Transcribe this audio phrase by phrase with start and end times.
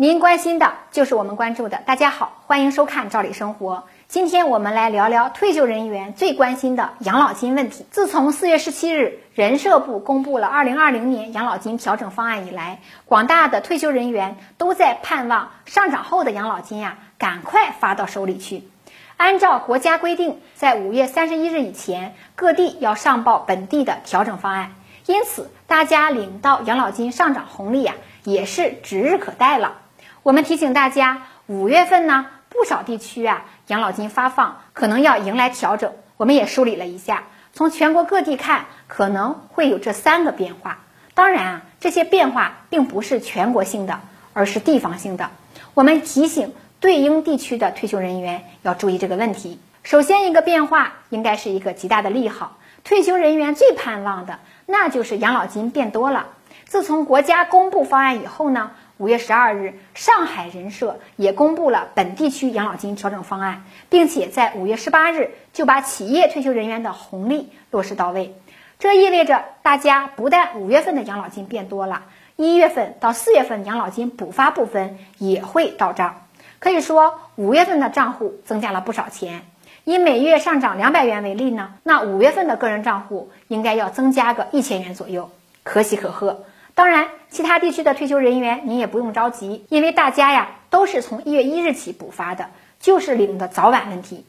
[0.00, 1.76] 您关心的就是我们关注的。
[1.84, 3.74] 大家好，欢迎收看《赵理生活》。
[4.08, 7.84] 今天我们来聊聊退休人员最关心的养老金问题。
[7.90, 18.66] 自从四月十七日人社部公布了二零二零年养老金调整方案以来，广大的退休人员都在盼望上涨后的养老金呀，赶快发到手里去。
[19.18, 24.72] 按照国家规定，在五月三十一日以前，各地要上报本地的调整方案，
[25.04, 29.74] 因此大家领到养老金上涨红利呀，也是指日可待了。
[30.22, 35.94] 我们提醒大家，五月份呢，不少地区啊，养老金发放可能要迎来调整。
[36.18, 37.24] 我们也梳理了一下，
[37.54, 40.80] 从全国各地看，可能会有这三个变化。
[41.14, 44.00] 当然啊，这些变化并不是全国性的，
[44.34, 45.30] 而是地方性的。
[45.72, 49.58] 我们提醒对应地区的退休人员要注意这个问题。
[49.82, 56.26] 首先，一个变化应该是一个极大的利好，退休人员最盼望的，那就是养老金变多了。
[56.66, 58.72] 自从国家公布方案以后呢？
[59.00, 68.34] 五月十二日，上海人社也公布了本地区养老金调整方案，并且在五月十八日就把企业退休人员的红利落实到位。
[68.78, 72.02] 这意味着大家不但五月份的养老金变多了，
[72.36, 76.26] 一月份到四月份养老金补发部分也会到账。
[76.58, 79.46] 可以说，五月份的账户增加了不少钱。
[79.84, 85.30] 以每月上涨两百元为例呢，那五月份的个人账户应该要增加个一千元左右，
[85.62, 86.44] 可喜可贺。
[86.80, 92.48] 当然，其他地区的退休人员您也不用着急，因为大家呀都是从一月一日起补发的，
[92.80, 94.24] 就是领的早晚问题。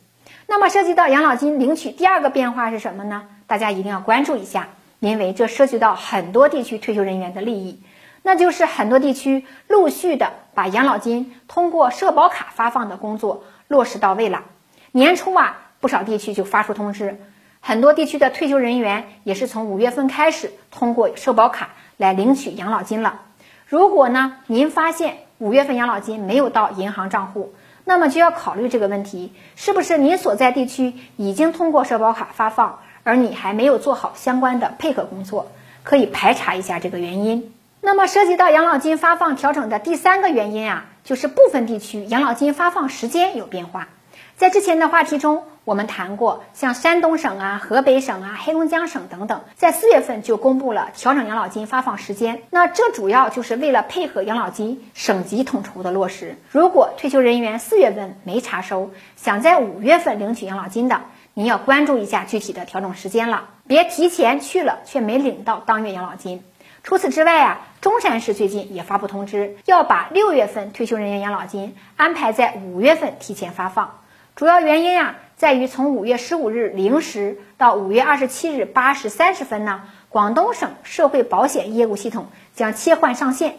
[0.47, 3.29] 那么涉及到养老金领取第二个变化是什么呢？
[3.47, 4.67] 大家一定要关注一下，
[4.99, 7.81] 因为这涉及到很多地区退休人员的利益。
[8.21, 14.43] 那就是很多地区陆续的把养老金通过社保卡发放的工作落实到位了。
[14.91, 17.17] 年初啊，不少地区就发出通知，
[17.61, 21.69] 很多地区的退休人员也是从五月份开始通过社保卡。
[21.97, 23.21] 来领取养老金了。
[23.67, 27.53] 如果呢，您发现五月份养老金没有到银行账户，
[27.85, 35.51] 那么就要考虑这个问题，是不是您所在地区已经通过社保卡发放，而你还没有做好相关的配合工作？
[35.83, 37.53] 可以排查一下这个原因。
[37.81, 43.89] 那么涉及到养老金发放调整的第三个原因啊，就是部分地区养老金发放时间有变化。
[44.37, 52.41] 在之前的话题中，我们谈过，像山东省啊、河北省啊、黑龙江省等等，在四月份就公布了调整养老金发放时间。
[52.49, 56.37] 那这主要就是为了配合养老金省级统筹的落实。
[56.49, 61.01] 如果退休人员四月份没查收，想在五月份领取养老金的，
[61.35, 66.43] 您要关注一下具体的调整时间了，别提前去了却没领到当月养老金。
[66.83, 74.00] 除此之外啊，中山市最近也发布通知，要把六月份退休人员养老金安排在五月份提前发放。
[74.35, 83.55] 主要原因啊，在于从五月十五日零时到五月二十七日八时三十分呢，广东省社会保险业务系统将切换上线。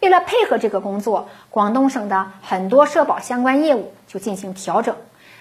[0.00, 4.96] 为了配合这个工作，广东省的很多社保相关业务就进行调整。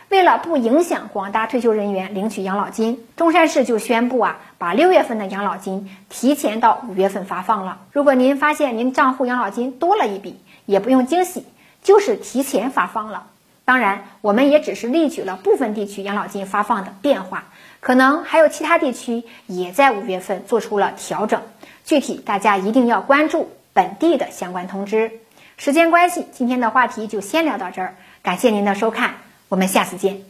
[0.07, 7.79] 为了不影响广大退休人员领取养老金，中山市就宣布啊，把六月份的养老金提前到五月份发放了。
[7.91, 11.45] 如果您发现您账户养老金多了一笔，也不用惊喜，
[11.81, 13.27] 就是提前发放了。
[13.65, 17.45] 当然，我们也只是例举了部分地区养老金发放的变化，
[17.79, 21.41] 可能还有其他地区也在五月份做出了调整。
[21.83, 25.11] 具体大家一定要关注本地的相关通知。
[25.57, 29.15] 时间关系，今天的话题就先聊到这儿，感谢您的收看，
[29.49, 30.21] 我们下次见。